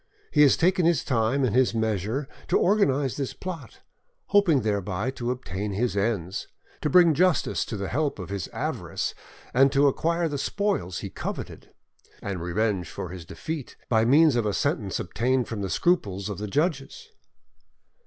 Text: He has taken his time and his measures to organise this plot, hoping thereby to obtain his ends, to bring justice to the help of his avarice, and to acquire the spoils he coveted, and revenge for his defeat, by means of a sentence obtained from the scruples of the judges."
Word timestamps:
He 0.31 0.41
has 0.41 0.57
taken 0.57 0.83
his 0.83 1.03
time 1.03 1.43
and 1.43 1.55
his 1.55 1.75
measures 1.75 2.25
to 2.47 2.57
organise 2.57 3.17
this 3.17 3.33
plot, 3.35 3.81
hoping 4.29 4.61
thereby 4.61 5.11
to 5.11 5.29
obtain 5.29 5.73
his 5.73 5.95
ends, 5.95 6.47
to 6.81 6.89
bring 6.89 7.13
justice 7.13 7.63
to 7.65 7.77
the 7.77 7.87
help 7.87 8.17
of 8.17 8.29
his 8.29 8.47
avarice, 8.47 9.13
and 9.53 9.71
to 9.71 9.85
acquire 9.85 10.27
the 10.27 10.39
spoils 10.39 11.01
he 11.01 11.11
coveted, 11.11 11.69
and 12.19 12.41
revenge 12.41 12.89
for 12.89 13.09
his 13.09 13.25
defeat, 13.25 13.75
by 13.89 14.03
means 14.03 14.35
of 14.35 14.47
a 14.47 14.55
sentence 14.55 14.99
obtained 14.99 15.47
from 15.47 15.61
the 15.61 15.69
scruples 15.69 16.29
of 16.29 16.39
the 16.39 16.47
judges." 16.47 17.09